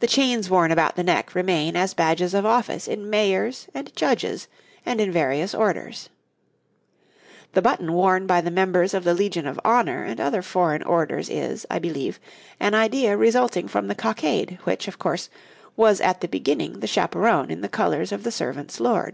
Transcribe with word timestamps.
The 0.00 0.06
chains 0.06 0.50
worn 0.50 0.70
about 0.70 0.94
the 0.96 1.02
neck 1.02 1.34
remain 1.34 1.74
as 1.74 1.94
badges 1.94 2.34
of 2.34 2.44
office 2.44 2.86
in 2.86 3.08
Mayors 3.08 3.66
and 3.72 3.90
Judges 3.96 4.46
and 4.84 5.00
in 5.00 5.10
various 5.10 5.54
Orders. 5.54 6.10
The 7.54 7.62
button 7.62 7.94
worn 7.94 8.26
by 8.26 8.42
the 8.42 8.50
members 8.50 8.92
of 8.92 9.04
the 9.04 9.14
Legion 9.14 9.46
of 9.46 9.58
Honour 9.64 10.04
and 10.04 10.20
other 10.20 10.42
foreign 10.42 10.82
Orders 10.82 11.30
is, 11.30 11.64
I 11.70 11.78
believe, 11.78 12.20
an 12.60 12.74
idea 12.74 13.16
resulting 13.16 13.68
from 13.68 13.88
the 13.88 13.94
cockade, 13.94 14.58
which, 14.64 14.86
of 14.86 14.98
course, 14.98 15.30
was 15.78 15.98
at 16.02 16.20
the 16.20 16.28
beginning 16.28 16.80
the 16.80 16.86
chaperon 16.86 17.50
in 17.50 17.62
the 17.62 17.70
colours 17.70 18.12
of 18.12 18.22
the 18.22 18.30
servant's 18.30 18.80
lord. 18.80 19.04